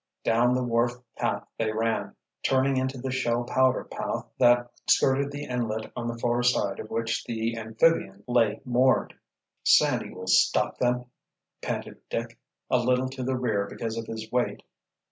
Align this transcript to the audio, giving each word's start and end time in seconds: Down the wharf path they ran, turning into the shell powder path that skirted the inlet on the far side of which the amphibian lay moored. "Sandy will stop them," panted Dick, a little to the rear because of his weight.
Down 0.23 0.55
the 0.55 0.63
wharf 0.63 0.93
path 1.15 1.45
they 1.59 1.71
ran, 1.71 2.15
turning 2.41 2.75
into 2.75 2.97
the 2.97 3.11
shell 3.11 3.43
powder 3.43 3.83
path 3.83 4.25
that 4.39 4.71
skirted 4.89 5.31
the 5.31 5.45
inlet 5.45 5.91
on 5.95 6.07
the 6.07 6.17
far 6.17 6.41
side 6.41 6.79
of 6.79 6.89
which 6.89 7.23
the 7.25 7.55
amphibian 7.55 8.23
lay 8.27 8.61
moored. 8.65 9.13
"Sandy 9.63 10.09
will 10.11 10.25
stop 10.25 10.79
them," 10.79 11.05
panted 11.61 11.99
Dick, 12.09 12.39
a 12.67 12.79
little 12.79 13.09
to 13.09 13.21
the 13.21 13.37
rear 13.37 13.67
because 13.67 13.95
of 13.95 14.07
his 14.07 14.31
weight. 14.31 14.63